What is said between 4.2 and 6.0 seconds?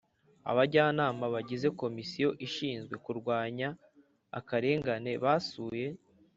akarengane basuye